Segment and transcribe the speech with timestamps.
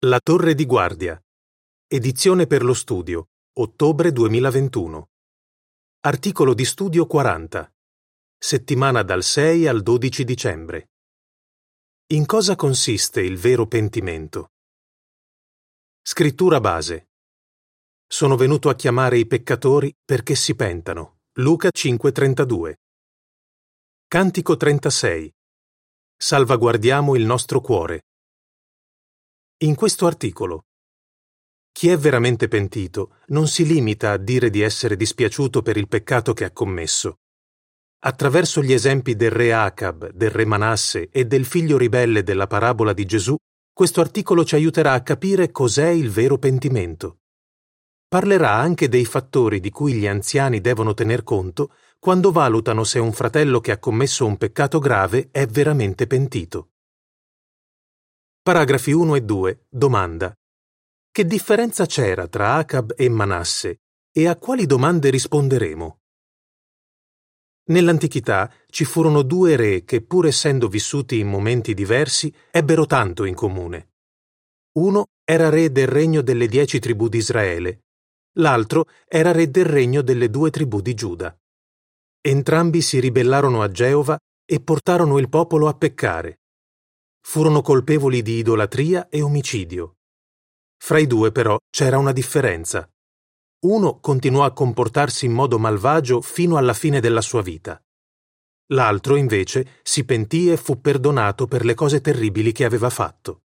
[0.00, 1.18] La torre di guardia.
[1.86, 3.30] Edizione per lo studio.
[3.54, 5.08] Ottobre 2021.
[6.00, 7.72] Articolo di studio 40.
[8.36, 10.90] Settimana dal 6 al 12 dicembre.
[12.08, 14.50] In cosa consiste il vero pentimento?
[16.02, 17.08] Scrittura base.
[18.06, 21.20] Sono venuto a chiamare i peccatori perché si pentano.
[21.38, 22.74] Luca 5:32.
[24.06, 25.34] Cantico 36.
[26.18, 28.02] Salvaguardiamo il nostro cuore.
[29.60, 30.64] In questo articolo
[31.72, 36.34] chi è veramente pentito non si limita a dire di essere dispiaciuto per il peccato
[36.34, 37.20] che ha commesso.
[38.00, 42.92] Attraverso gli esempi del re Acab, del re Manasse e del figlio ribelle della parabola
[42.92, 43.34] di Gesù,
[43.72, 47.20] questo articolo ci aiuterà a capire cos'è il vero pentimento.
[48.06, 53.12] Parlerà anche dei fattori di cui gli anziani devono tener conto quando valutano se un
[53.14, 56.72] fratello che ha commesso un peccato grave è veramente pentito.
[58.46, 59.66] Paragrafi 1 e 2.
[59.68, 60.32] Domanda.
[61.10, 63.80] Che differenza c'era tra Acab e Manasse
[64.12, 65.98] e a quali domande risponderemo?
[67.70, 73.34] Nell'antichità ci furono due re che, pur essendo vissuti in momenti diversi, ebbero tanto in
[73.34, 73.94] comune.
[74.74, 77.86] Uno era re del regno delle dieci tribù di Israele,
[78.34, 81.36] l'altro era re del regno delle due tribù di Giuda.
[82.20, 86.42] Entrambi si ribellarono a Geova e portarono il popolo a peccare
[87.26, 89.96] furono colpevoli di idolatria e omicidio.
[90.76, 92.88] Fra i due però c'era una differenza.
[93.64, 97.82] Uno continuò a comportarsi in modo malvagio fino alla fine della sua vita.
[98.66, 103.42] L'altro, invece, si pentì e fu perdonato per le cose terribili che aveva fatto.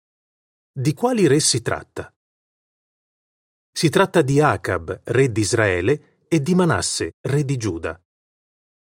[0.72, 2.12] Di quali re si tratta?
[3.72, 8.02] Si tratta di Acab, re di Israele, e di Manasse, re di Giuda.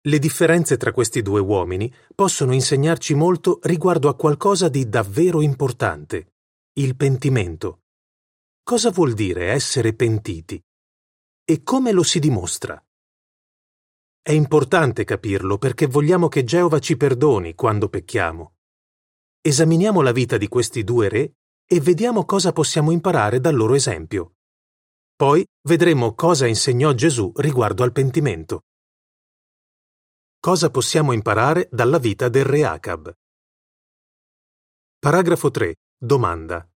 [0.06, 6.34] Le differenze tra questi due uomini possono insegnarci molto riguardo a qualcosa di davvero importante,
[6.74, 7.84] il pentimento.
[8.64, 10.62] Cosa vuol dire essere pentiti?
[11.46, 12.84] E come lo si dimostra?
[14.22, 18.56] È importante capirlo perché vogliamo che Geova ci perdoni quando pecchiamo.
[19.40, 21.34] Esaminiamo la vita di questi due re
[21.66, 24.34] e vediamo cosa possiamo imparare dal loro esempio.
[25.16, 28.64] Poi vedremo cosa insegnò Gesù riguardo al pentimento.
[30.46, 33.16] Cosa possiamo imparare dalla vita del re Acab?
[35.00, 35.74] Paragrafo 3.
[35.98, 36.70] Domanda.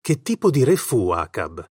[0.00, 1.66] Che tipo di re fu Acab?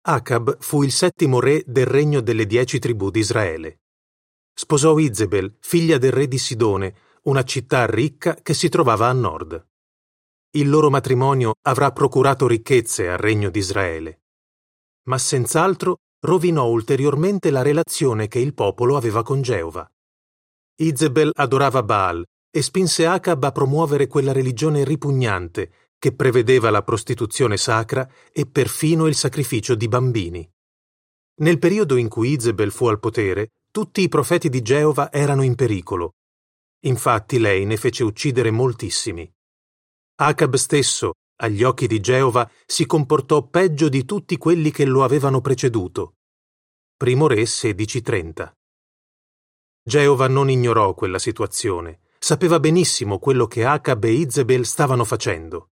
[0.00, 3.82] Acab fu il settimo re del regno delle dieci tribù di Israele.
[4.52, 6.96] Sposò Izebel, figlia del re di Sidone,
[7.26, 9.64] una città ricca che si trovava a nord.
[10.56, 14.22] Il loro matrimonio avrà procurato ricchezze al regno di Israele.
[15.04, 19.88] Ma senz'altro rovinò ulteriormente la relazione che il popolo aveva con Geova.
[20.78, 27.56] Izebel adorava Baal e spinse Acab a promuovere quella religione ripugnante che prevedeva la prostituzione
[27.56, 30.50] sacra e perfino il sacrificio di bambini.
[31.36, 35.54] Nel periodo in cui Izebel fu al potere, tutti i profeti di Geova erano in
[35.54, 36.14] pericolo.
[36.80, 39.30] Infatti lei ne fece uccidere moltissimi.
[40.16, 45.40] Acab stesso, agli occhi di Geova, si comportò peggio di tutti quelli che lo avevano
[45.40, 46.15] preceduto.
[46.98, 48.56] Primo Re 16:30.
[49.82, 55.72] Geova non ignorò quella situazione, sapeva benissimo quello che Acab e Izebel stavano facendo.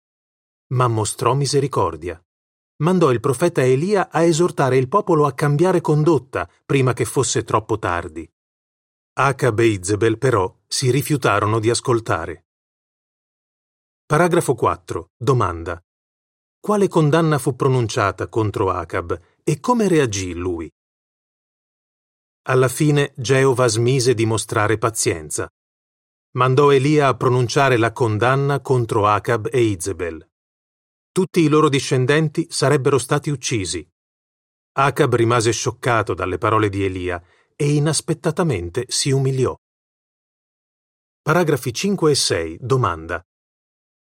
[0.74, 2.24] Ma mostrò misericordia.
[2.84, 7.80] Mandò il profeta Elia a esortare il popolo a cambiare condotta prima che fosse troppo
[7.80, 8.32] tardi.
[9.14, 12.46] Acab e Izebel però si rifiutarono di ascoltare.
[14.06, 15.14] Paragrafo 4.
[15.18, 15.84] Domanda.
[16.60, 20.72] Quale condanna fu pronunciata contro Acab e come reagì lui?
[22.50, 25.50] Alla fine Geova smise di mostrare pazienza.
[26.38, 30.25] Mandò Elia a pronunciare la condanna contro Acab e Izebel.
[31.12, 33.86] Tutti i loro discendenti sarebbero stati uccisi.
[34.78, 37.22] Acab rimase scioccato dalle parole di Elia
[37.53, 39.53] e inaspettatamente si umiliò.
[41.22, 42.57] Paragrafi 5 e 6.
[42.62, 43.22] Domanda.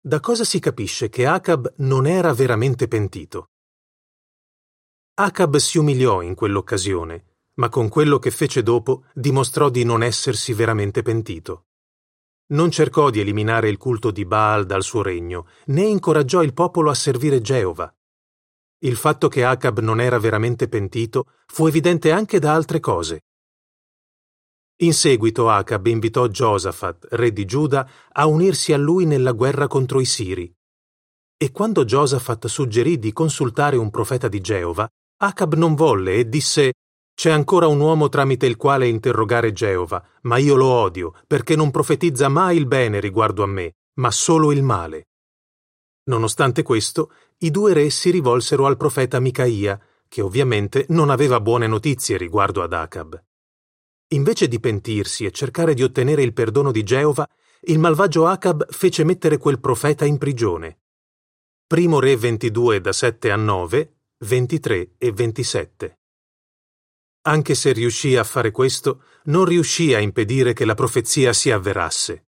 [0.01, 3.51] Da cosa si capisce che Acab non era veramente pentito?
[5.13, 10.53] Acab si umiliò in quell'occasione ma con quello che fece dopo dimostrò di non essersi
[10.53, 11.65] veramente pentito.
[12.53, 16.89] Non cercò di eliminare il culto di Baal dal suo regno, né incoraggiò il popolo
[16.89, 17.93] a servire Geova.
[18.79, 23.21] Il fatto che Acab non era veramente pentito fu evidente anche da altre cose.
[24.81, 30.01] In seguito Acab invitò Giosafat, re di Giuda, a unirsi a lui nella guerra contro
[30.01, 30.53] i Siri.
[31.37, 34.87] E quando Giosafat suggerì di consultare un profeta di Geova,
[35.21, 36.73] Acab non volle e disse
[37.15, 41.71] c'è ancora un uomo tramite il quale interrogare Geova, ma io lo odio, perché non
[41.71, 45.07] profetizza mai il bene riguardo a me, ma solo il male.
[46.05, 51.67] Nonostante questo, i due re si rivolsero al profeta Micaia, che ovviamente non aveva buone
[51.67, 53.21] notizie riguardo ad Acab.
[54.09, 57.27] Invece di pentirsi e cercare di ottenere il perdono di Geova,
[57.61, 60.79] il malvagio Acab fece mettere quel profeta in prigione.
[61.65, 65.97] Primo Re 22 da 7 a 9, 23 e 27.
[67.25, 72.25] Anche se riuscì a fare questo, non riuscì a impedire che la profezia si avverasse.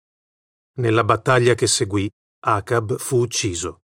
[0.79, 3.83] Nella battaglia che seguì, Acab fu ucciso.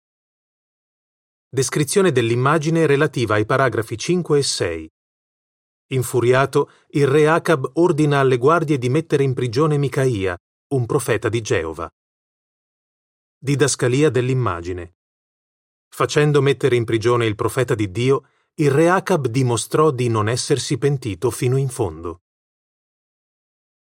[1.48, 4.90] Descrizione dell'immagine relativa ai paragrafi 5 e 6.
[5.88, 10.36] Infuriato, il re Acab ordina alle guardie di mettere in prigione Micaia,
[10.68, 11.90] un profeta di Geova.
[13.38, 14.94] Didascalia dell'immagine.
[15.88, 18.28] Facendo mettere in prigione il profeta di Dio,
[18.58, 22.22] il re Acab dimostrò di non essersi pentito fino in fondo.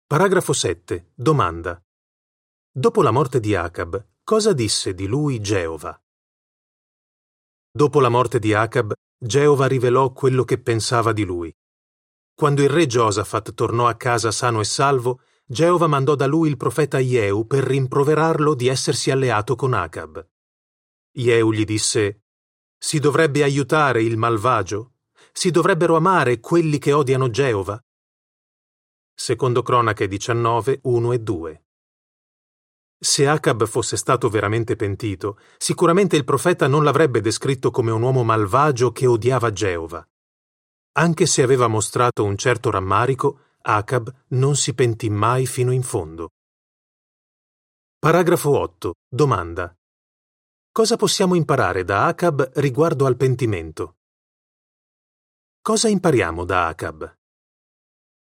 [0.06, 1.10] Paragrafo 7.
[1.12, 1.82] Domanda.
[2.70, 6.00] Dopo la morte di Acab, cosa disse di lui Geova?
[7.68, 11.52] Dopo la morte di Acab, Geova rivelò quello che pensava di lui.
[12.32, 16.56] Quando il re Giosafat tornò a casa sano e salvo, Geova mandò da lui il
[16.56, 20.24] profeta Jehu per rimproverarlo di essersi alleato con Acab.
[21.10, 22.26] Jehu gli disse:
[22.82, 24.94] Si dovrebbe aiutare il malvagio?
[25.32, 27.78] Si dovrebbero amare quelli che odiano Geova?
[29.12, 31.64] Secondo Cronache 19, 1 e 2.
[32.98, 38.24] Se Acab fosse stato veramente pentito, sicuramente il profeta non l'avrebbe descritto come un uomo
[38.24, 40.02] malvagio che odiava Geova.
[40.92, 46.30] Anche se aveva mostrato un certo rammarico, Acab non si pentì mai fino in fondo.
[47.98, 48.94] Paragrafo 8.
[49.06, 49.74] Domanda.
[50.72, 53.96] Cosa possiamo imparare da Acab riguardo al pentimento?
[55.60, 57.18] Cosa impariamo da Acab?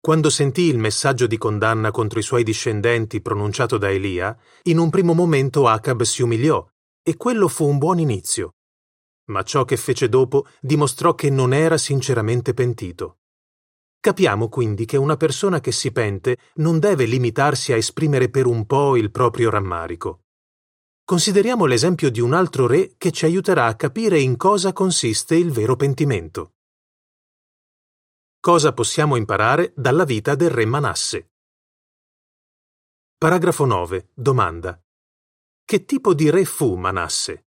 [0.00, 4.90] Quando sentì il messaggio di condanna contro i suoi discendenti pronunciato da Elia, in un
[4.90, 6.66] primo momento Acab si umiliò,
[7.02, 8.52] e quello fu un buon inizio
[9.26, 13.19] ma ciò che fece dopo dimostrò che non era sinceramente pentito.
[13.98, 18.66] Capiamo quindi che una persona che si pente non deve limitarsi a esprimere per un
[18.66, 20.25] po' il proprio rammarico.
[21.06, 25.53] Consideriamo l'esempio di un altro re che ci aiuterà a capire in cosa consiste il
[25.53, 26.55] vero pentimento.
[28.41, 31.31] Cosa possiamo imparare dalla vita del re Manasse?
[33.17, 34.11] Paragrafo 9.
[34.14, 34.82] Domanda.
[35.64, 37.47] Che tipo di re fu Manasse?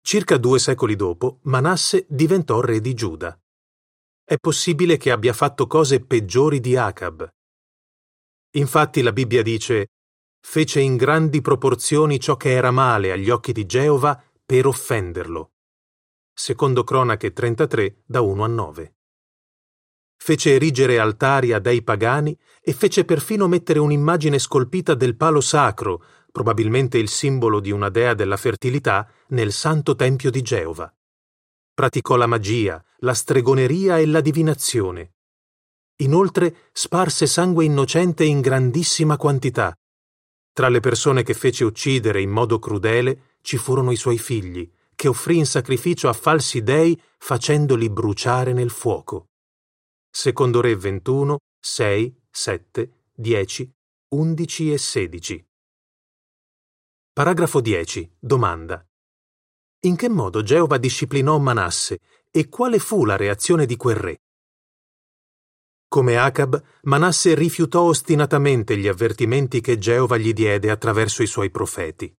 [0.00, 3.36] Circa due secoli dopo, Manasse diventò re di Giuda.
[4.22, 7.28] È possibile che abbia fatto cose peggiori di Acab.
[8.50, 9.94] Infatti la Bibbia dice
[10.40, 15.52] fece in grandi proporzioni ciò che era male agli occhi di Geova per offenderlo.
[16.32, 18.94] Secondo Cronache 33 da 1 a 9.
[20.16, 26.02] Fece erigere altari a dei pagani e fece perfino mettere un'immagine scolpita del palo sacro
[26.30, 30.92] probabilmente il simbolo di una dea della fertilità, nel santo tempio di Geova.
[31.74, 35.14] Praticò la magia, la stregoneria e la divinazione.
[35.96, 39.76] Inoltre sparse sangue innocente in grandissima quantità.
[40.58, 45.06] Tra le persone che fece uccidere in modo crudele ci furono i suoi figli, che
[45.06, 49.28] offrì in sacrificio a falsi dei facendoli bruciare nel fuoco.
[50.10, 53.72] Secondo Re 21, 6, 7, 10,
[54.08, 55.48] 11 e 16.
[57.12, 58.16] Paragrafo 10.
[58.18, 58.84] Domanda.
[59.82, 62.00] In che modo Geova disciplinò Manasse
[62.32, 64.22] e quale fu la reazione di quel re?
[65.88, 72.14] Come Acab, Manasse rifiutò ostinatamente gli avvertimenti che Geova gli diede attraverso i suoi profeti.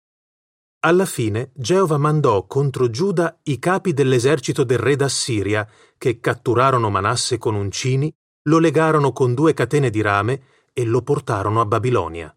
[0.81, 7.37] Alla fine Geova mandò contro Giuda i capi dell'esercito del re d'Assiria, che catturarono Manasse
[7.37, 8.11] con uncini,
[8.47, 10.41] lo legarono con due catene di rame
[10.73, 12.35] e lo portarono a Babilonia.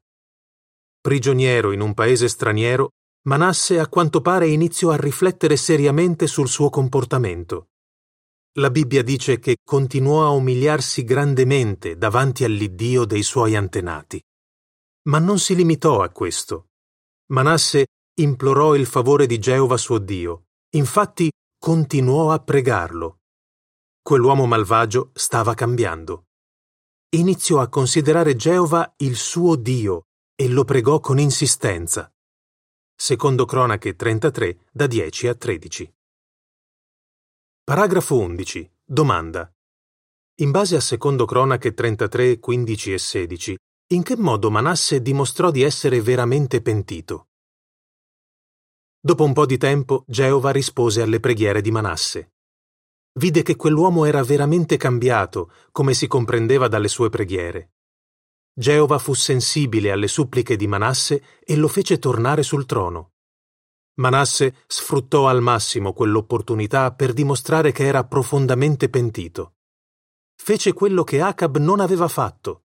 [1.01, 2.91] Prigioniero in un paese straniero,
[3.23, 7.69] Manasse a quanto pare iniziò a riflettere seriamente sul suo comportamento.
[8.57, 14.23] La Bibbia dice che continuò a umiliarsi grandemente davanti all'Iddio dei suoi antenati.
[15.05, 16.69] Ma non si limitò a questo.
[17.33, 17.87] Manasse
[18.21, 23.21] implorò il favore di Geova suo Dio, infatti continuò a pregarlo.
[24.03, 26.27] Quell'uomo malvagio stava cambiando.
[27.15, 32.13] Iniziò a considerare Geova il suo Dio e lo pregò con insistenza.
[32.95, 35.95] Secondo Cronache 33, da 10 a 13.
[37.65, 38.69] Paragrafo 11.
[38.83, 39.49] Domanda.
[40.41, 43.57] In base a Secondo Cronache 33, 15 e 16,
[43.93, 47.29] in che modo Manasse dimostrò di essere veramente pentito?
[48.99, 52.33] Dopo un po' di tempo, Geova rispose alle preghiere di Manasse.
[53.21, 57.75] Vide che quell'uomo era veramente cambiato, come si comprendeva dalle sue preghiere.
[58.53, 63.12] Geova fu sensibile alle suppliche di Manasse e lo fece tornare sul trono.
[63.95, 69.57] Manasse sfruttò al massimo quell'opportunità per dimostrare che era profondamente pentito.
[70.35, 72.63] Fece quello che Acab non aveva fatto.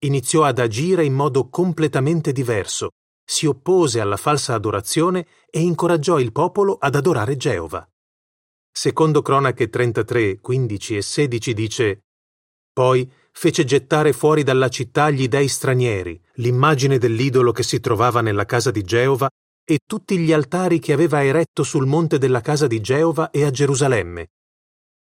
[0.00, 2.90] Iniziò ad agire in modo completamente diverso,
[3.24, 7.86] si oppose alla falsa adorazione e incoraggiò il popolo ad adorare Geova.
[8.70, 12.02] Secondo Cronache 33, 15 e 16 dice
[12.72, 18.44] Poi fece gettare fuori dalla città gli dei stranieri, l'immagine dell'idolo che si trovava nella
[18.44, 19.28] casa di Geova
[19.70, 23.50] e tutti gli altari che aveva eretto sul monte della casa di Geova e a
[23.50, 24.30] Gerusalemme.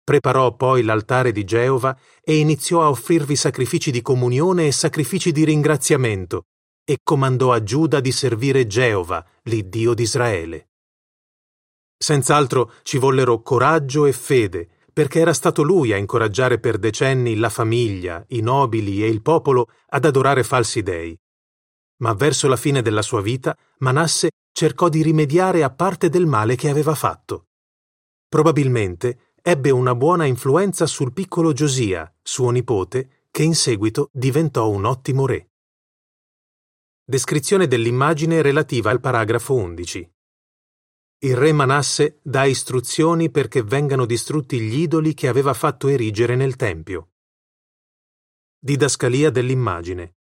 [0.02, 1.94] Preparò poi l'altare di Geova
[2.24, 6.44] e iniziò a offrirvi sacrifici di comunione e sacrifici di ringraziamento,
[6.86, 10.70] e comandò a Giuda di servire Geova, l'Iddio di Israele.
[11.98, 17.50] Senz'altro ci vollero coraggio e fede, perché era stato lui a incoraggiare per decenni la
[17.50, 21.14] famiglia, i nobili e il popolo ad adorare falsi dei.
[21.98, 26.56] Ma verso la fine della sua vita Manasse cercò di rimediare a parte del male
[26.56, 27.48] che aveva fatto.
[28.26, 34.86] Probabilmente ebbe una buona influenza sul piccolo Giosia, suo nipote, che in seguito diventò un
[34.86, 35.50] ottimo re.
[37.04, 40.10] Descrizione dell'immagine relativa al paragrafo 11.
[41.18, 46.56] Il re Manasse dà istruzioni perché vengano distrutti gli idoli che aveva fatto erigere nel
[46.56, 47.10] Tempio.
[48.58, 50.14] Didascalia dell'immagine.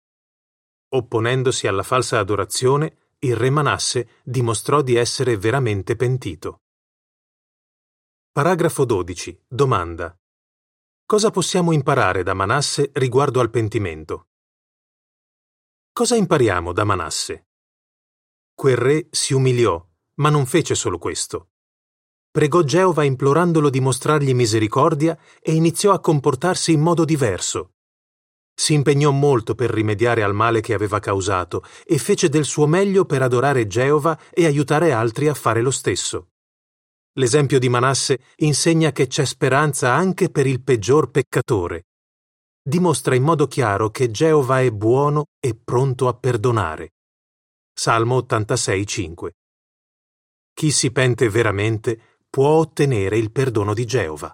[0.87, 6.63] Opponendosi alla falsa adorazione, il re Manasse dimostrò di essere veramente pentito.
[8.31, 9.45] Paragrafo 12.
[9.47, 10.17] Domanda.
[11.05, 14.27] Cosa possiamo imparare da Manasse riguardo al pentimento?
[15.93, 17.47] Cosa impariamo da Manasse?
[18.53, 19.81] Quel re si umiliò,
[20.15, 21.51] ma non fece solo questo.
[22.29, 27.72] Pregò Geova implorandolo di mostrargli misericordia e iniziò a comportarsi in modo diverso,
[28.55, 33.05] si impegnò molto per rimediare al male che aveva causato e fece del suo meglio
[33.05, 36.29] per adorare Geova e aiutare altri a fare lo stesso.
[37.13, 41.85] L'esempio di Manasse insegna che c'è speranza anche per il peggior peccatore.
[42.61, 46.93] Dimostra in modo chiaro che Geova è buono e pronto a perdonare.
[47.73, 49.29] Salmo 86,5
[50.53, 54.33] Chi si pente veramente può ottenere il perdono di Geova.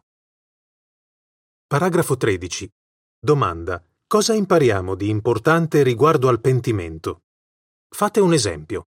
[1.67, 2.69] Paragrafo 13.
[3.19, 3.88] Domanda.
[4.11, 7.25] Cosa impariamo di importante riguardo al pentimento?
[7.87, 8.85] Fate un esempio.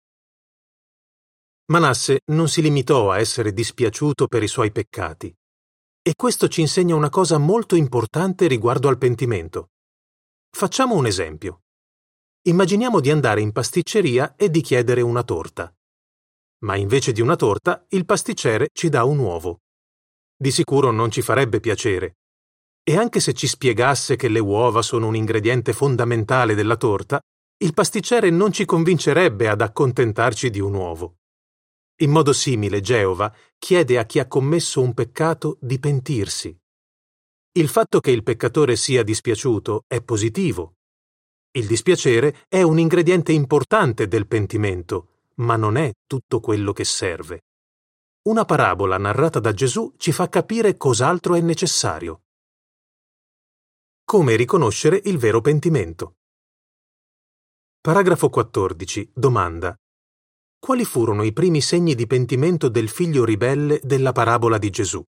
[1.67, 5.33] Manasse non si limitò a essere dispiaciuto per i suoi peccati.
[6.03, 9.69] E questo ci insegna una cosa molto importante riguardo al pentimento.
[10.51, 11.61] Facciamo un esempio.
[12.49, 15.73] Immaginiamo di andare in pasticceria e di chiedere una torta.
[16.65, 19.61] Ma invece di una torta, il pasticcere ci dà un uovo.
[20.35, 22.17] Di sicuro non ci farebbe piacere,
[22.85, 27.21] e anche se ci spiegasse che le uova sono un ingrediente fondamentale della torta,
[27.63, 31.17] il pasticcere non ci convincerebbe ad accontentarci di un uovo.
[32.01, 36.57] In modo simile, Geova chiede a chi ha commesso un peccato di pentirsi.
[37.53, 40.75] Il fatto che il peccatore sia dispiaciuto è positivo.
[41.53, 47.43] Il dispiacere è un ingrediente importante del pentimento, ma non è tutto quello che serve.
[48.23, 52.23] Una parabola narrata da Gesù ci fa capire cos'altro è necessario.
[54.05, 56.17] Come riconoscere il vero pentimento.
[57.81, 59.13] Paragrafo 14.
[59.15, 59.75] Domanda.
[60.59, 65.03] Quali furono i primi segni di pentimento del figlio ribelle della parabola di Gesù?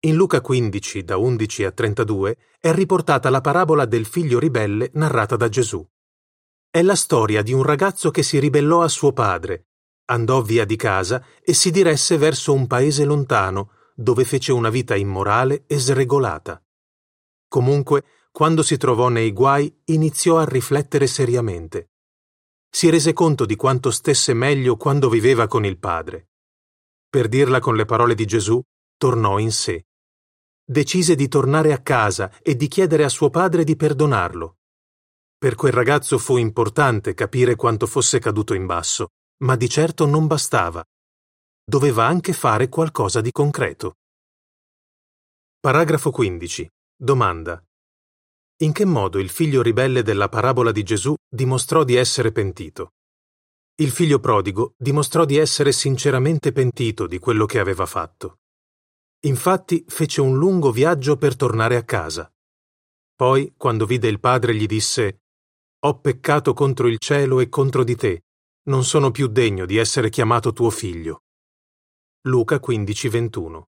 [0.00, 5.36] In Luca 15, da 11 a 32, è riportata la parabola del figlio ribelle narrata
[5.36, 5.86] da Gesù.
[6.70, 9.66] È la storia di un ragazzo che si ribellò a suo padre,
[10.06, 14.94] andò via di casa e si diresse verso un paese lontano, dove fece una vita
[14.94, 16.60] immorale e sregolata.
[17.48, 21.90] Comunque, quando si trovò nei guai, iniziò a riflettere seriamente.
[22.68, 26.28] Si rese conto di quanto stesse meglio quando viveva con il Padre.
[27.08, 28.60] Per dirla con le parole di Gesù,
[28.98, 29.86] tornò in sé.
[30.62, 34.58] Decise di tornare a casa e di chiedere a suo padre di perdonarlo.
[35.38, 39.10] Per quel ragazzo fu importante capire quanto fosse caduto in basso,
[39.44, 40.84] ma di certo non bastava.
[41.64, 43.94] Doveva anche fare qualcosa di concreto.
[45.60, 46.68] Paragrafo 15.
[46.98, 47.62] Domanda.
[48.62, 52.94] In che modo il figlio ribelle della parabola di Gesù dimostrò di essere pentito?
[53.74, 58.38] Il figlio prodigo dimostrò di essere sinceramente pentito di quello che aveva fatto.
[59.26, 62.32] Infatti fece un lungo viaggio per tornare a casa.
[63.14, 65.20] Poi, quando vide il padre, gli disse
[65.80, 68.24] Ho peccato contro il cielo e contro di te,
[68.68, 71.24] non sono più degno di essere chiamato tuo figlio.
[72.22, 73.64] Luca 15:21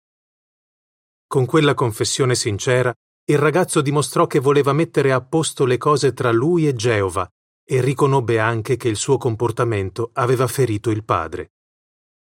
[1.26, 2.94] Con quella confessione sincera,
[3.26, 7.26] il ragazzo dimostrò che voleva mettere a posto le cose tra lui e Geova
[7.66, 11.52] e riconobbe anche che il suo comportamento aveva ferito il padre.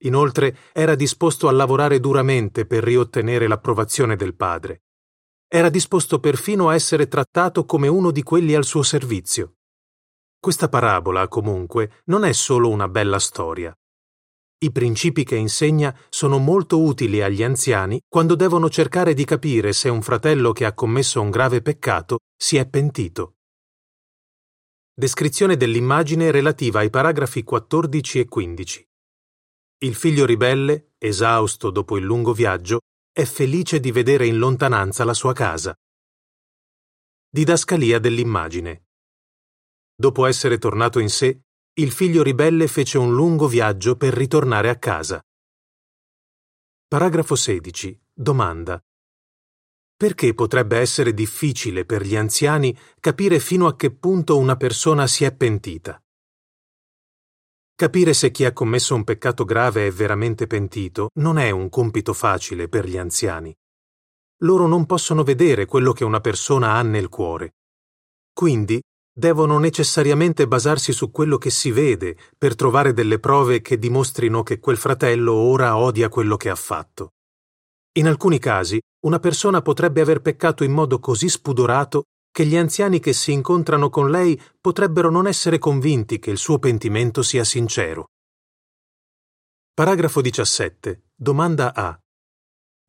[0.05, 4.83] Inoltre era disposto a lavorare duramente per riottenere l'approvazione del padre.
[5.49, 9.55] Era disposto perfino a essere trattato come uno di quelli al suo servizio.
[10.39, 13.77] Questa parabola, comunque, non è solo una bella storia.
[14.65, 19.91] I principi che insegna sono molto utili agli anziani quando devono cercare di capire se
[19.91, 23.35] un fratello che ha commesso un grave peccato si è pentito.
[24.95, 28.89] Descrizione dell'immagine relativa ai paragrafi 14 e 15.
[29.81, 32.81] Il figlio ribelle, esausto dopo il lungo viaggio,
[33.13, 35.75] è felice di vedere in lontananza la sua casa.
[37.29, 38.87] Didascalia dell'immagine.
[39.95, 41.43] Dopo essere tornato in sé,
[41.77, 45.21] il figlio ribelle fece un lungo viaggio per ritornare a casa.
[46.87, 48.01] Paragrafo 16.
[48.13, 48.81] Domanda.
[49.97, 55.25] Perché potrebbe essere difficile per gli anziani capire fino a che punto una persona si
[55.25, 56.01] è pentita?
[57.75, 62.13] Capire se chi ha commesso un peccato grave è veramente pentito non è un compito
[62.13, 63.53] facile per gli anziani.
[64.43, 67.57] Loro non possono vedere quello che una persona ha nel cuore.
[68.33, 68.81] Quindi
[69.17, 74.59] devono necessariamente basarsi su quello che si vede per trovare delle prove che dimostrino che
[74.59, 77.13] quel fratello ora odia quello che ha fatto.
[77.97, 82.03] In alcuni casi, una persona potrebbe aver peccato in modo così spudorato
[82.33, 86.59] che gli anziani che si incontrano con lei potrebbero non essere convinti che il suo
[86.59, 88.09] pentimento sia sincero.
[89.73, 91.05] Paragrafo 17.
[91.15, 92.04] Domanda A.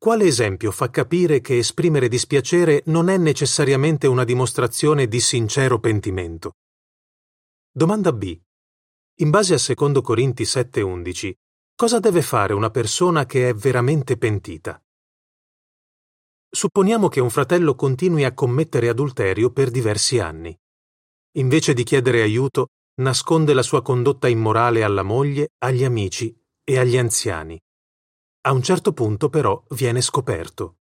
[0.06, 6.52] Quale esempio fa capire che esprimere dispiacere non è necessariamente una dimostrazione di sincero pentimento?
[7.72, 8.40] Domanda B.
[9.22, 11.34] In base a 2 Corinti 7:11,
[11.74, 14.80] cosa deve fare una persona che è veramente pentita?
[16.50, 20.56] Supponiamo che un fratello continui a commettere adulterio per diversi anni.
[21.32, 22.68] Invece di chiedere aiuto,
[23.00, 26.32] nasconde la sua condotta immorale alla moglie, agli amici
[26.62, 27.60] e agli anziani.
[28.46, 30.76] A un certo punto, però, viene scoperto.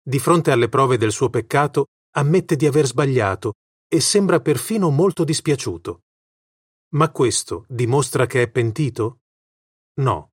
[0.00, 3.54] Di fronte alle prove del suo peccato, ammette di aver sbagliato
[3.88, 6.02] e sembra perfino molto dispiaciuto.
[6.90, 9.18] Ma questo dimostra che è pentito?
[9.94, 10.30] No.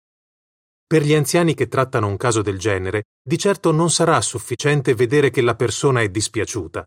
[0.85, 5.31] Per gli anziani che trattano un caso del genere, di certo non sarà sufficiente vedere
[5.31, 6.85] che la persona è dispiaciuta.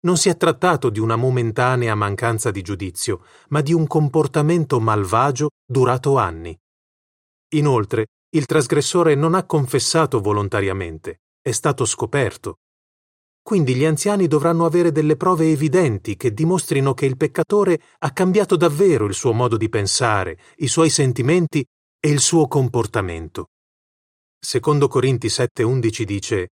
[0.00, 5.48] Non si è trattato di una momentanea mancanza di giudizio, ma di un comportamento malvagio
[5.64, 6.54] durato anni.
[7.54, 12.60] Inoltre, il trasgressore non ha confessato volontariamente, è stato scoperto.
[13.42, 18.56] Quindi gli anziani dovranno avere delle prove evidenti che dimostrino che il peccatore ha cambiato
[18.56, 21.62] davvero il suo modo di pensare, i suoi sentimenti
[22.00, 23.48] e il suo comportamento.
[24.38, 26.48] Secondo Corinti 7:11 dice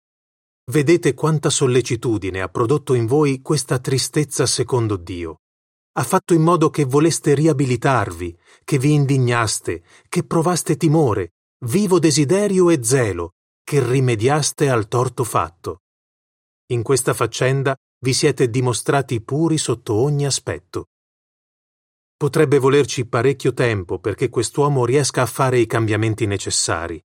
[0.70, 5.38] Vedete quanta sollecitudine ha prodotto in voi questa tristezza secondo Dio.
[5.92, 11.32] Ha fatto in modo che voleste riabilitarvi, che vi indignaste, che provaste timore,
[11.66, 15.80] vivo desiderio e zelo, che rimediaste al torto fatto.
[16.72, 20.86] In questa faccenda vi siete dimostrati puri sotto ogni aspetto.
[22.16, 27.00] Potrebbe volerci parecchio tempo perché quest'uomo riesca a fare i cambiamenti necessari.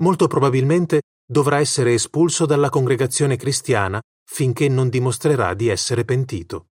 [0.00, 6.68] Molto probabilmente dovrà essere espulso dalla congregazione cristiana finché non dimostrerà di essere pentito.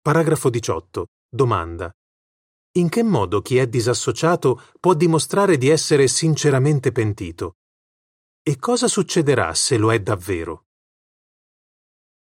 [0.00, 1.06] Paragrafo 18.
[1.28, 1.90] Domanda.
[2.76, 7.56] In che modo chi è disassociato può dimostrare di essere sinceramente pentito?
[8.42, 10.66] E cosa succederà se lo è davvero?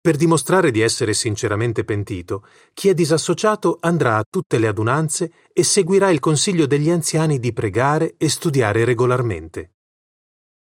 [0.02, 5.62] Per dimostrare di essere sinceramente pentito, chi è disassociato andrà a tutte le adunanze e
[5.62, 9.76] seguirà il consiglio degli anziani di pregare e studiare regolarmente.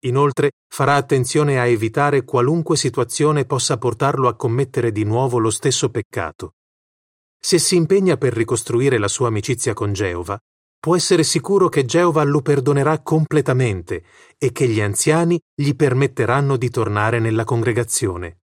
[0.07, 5.89] Inoltre farà attenzione a evitare qualunque situazione possa portarlo a commettere di nuovo lo stesso
[5.89, 6.55] peccato.
[7.41, 10.39] Se si impegna per ricostruire la sua amicizia con Geova,
[10.81, 14.05] può essere sicuro che Geova lo perdonerà completamente
[14.37, 18.39] e che gli anziani gli permetteranno di tornare nella congregazione.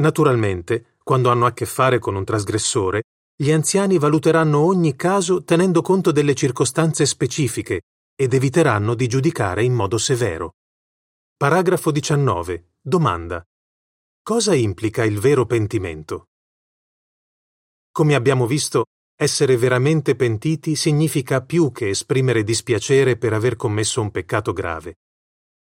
[0.00, 3.02] Naturalmente, quando hanno a che fare con un trasgressore,
[3.36, 7.82] gli anziani valuteranno ogni caso tenendo conto delle circostanze specifiche
[8.14, 10.56] ed eviteranno di giudicare in modo severo.
[11.36, 12.72] Paragrafo 19.
[12.80, 13.42] Domanda.
[14.22, 16.29] Cosa implica il vero pentimento?
[17.92, 18.84] Come abbiamo visto,
[19.20, 24.94] essere veramente pentiti significa più che esprimere dispiacere per aver commesso un peccato grave.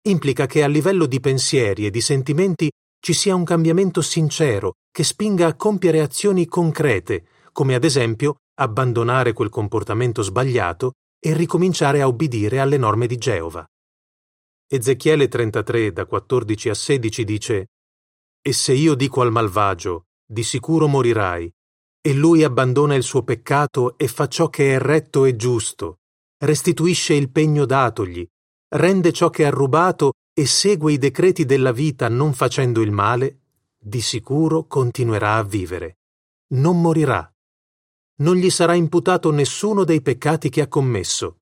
[0.07, 2.69] Implica che a livello di pensieri e di sentimenti
[2.99, 9.33] ci sia un cambiamento sincero che spinga a compiere azioni concrete, come ad esempio abbandonare
[9.33, 13.65] quel comportamento sbagliato e ricominciare a obbedire alle norme di Geova.
[14.67, 17.67] Ezechiele 33 da 14 a 16 dice
[18.41, 21.51] E se io dico al malvagio, di sicuro morirai,
[22.01, 25.99] e lui abbandona il suo peccato e fa ciò che è retto e giusto,
[26.39, 28.27] restituisce il pegno datogli,
[28.69, 33.39] rende ciò che ha rubato e segue i decreti della vita non facendo il male,
[33.77, 35.99] di sicuro continuerà a vivere.
[36.53, 37.31] Non morirà.
[38.21, 41.37] Non gli sarà imputato nessuno dei peccati che ha commesso.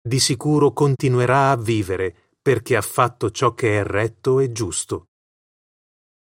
[0.00, 5.06] Di sicuro continuerà a vivere perché ha fatto ciò che è retto e giusto.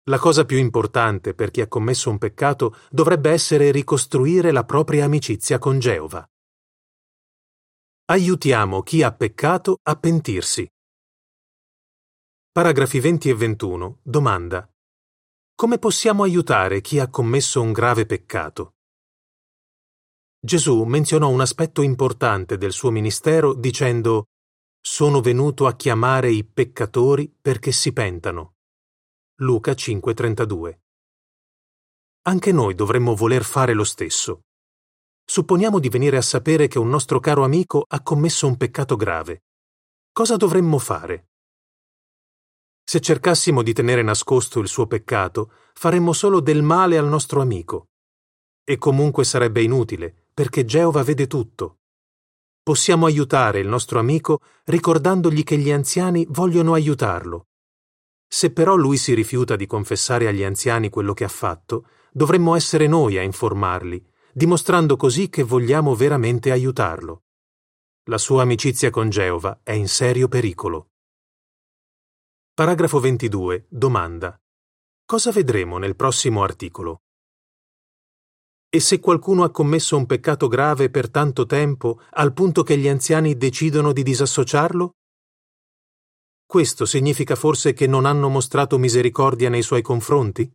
[0.08, 5.04] La cosa più importante per chi ha commesso un peccato dovrebbe essere ricostruire la propria
[5.04, 6.26] amicizia con Geova.
[8.06, 10.66] Aiutiamo chi ha peccato a pentirsi.
[12.50, 13.98] Paragrafi 20 e 21.
[14.02, 14.66] Domanda.
[15.54, 18.76] Come possiamo aiutare chi ha commesso un grave peccato?
[20.40, 24.28] Gesù menzionò un aspetto importante del suo ministero dicendo
[24.80, 28.54] Sono venuto a chiamare i peccatori perché si pentano.
[29.40, 30.80] Luca 5:32.
[32.22, 34.46] Anche noi dovremmo voler fare lo stesso.
[35.24, 39.44] Supponiamo di venire a sapere che un nostro caro amico ha commesso un peccato grave.
[40.10, 41.28] Cosa dovremmo fare?
[42.82, 47.90] Se cercassimo di tenere nascosto il suo peccato, faremmo solo del male al nostro amico.
[48.64, 51.78] E comunque sarebbe inutile, perché Geova vede tutto.
[52.60, 57.44] Possiamo aiutare il nostro amico ricordandogli che gli anziani vogliono aiutarlo
[58.28, 62.86] se però lui si rifiuta di confessare agli anziani quello che ha fatto, dovremmo essere
[62.86, 67.22] noi a informarli, dimostrando così che vogliamo veramente aiutarlo.
[68.04, 70.90] La sua amicizia con Geova è in serio pericolo.
[72.52, 73.66] Paragrafo 22.
[73.68, 74.38] Domanda.
[75.04, 77.02] Cosa vedremo nel prossimo articolo?
[78.70, 82.88] E se qualcuno ha commesso un peccato grave per tanto tempo, al punto che gli
[82.88, 84.97] anziani decidono di disassociarlo?
[86.50, 90.50] Questo significa forse che non hanno mostrato misericordia nei suoi confronti?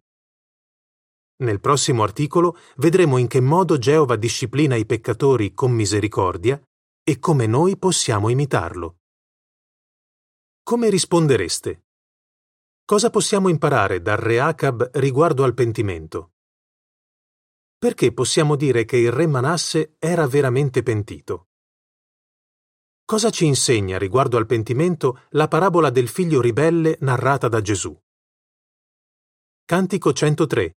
[1.43, 6.59] Nel prossimo articolo vedremo in che modo Geova disciplina i peccatori con misericordia
[7.03, 9.01] e come noi possiamo imitarlo.
[10.63, 11.83] Come rispondereste?
[12.83, 16.31] Cosa possiamo imparare dal re Acab riguardo al pentimento?
[17.77, 21.49] Perché possiamo dire che il re Manasse era veramente pentito?
[23.13, 27.95] Cosa ci insegna riguardo al pentimento la parabola del figlio ribelle narrata da Gesù?
[29.65, 30.77] Cantico 103.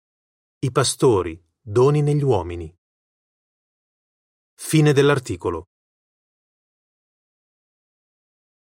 [0.58, 2.76] I pastori, doni negli uomini.
[4.52, 5.68] Fine dell'articolo.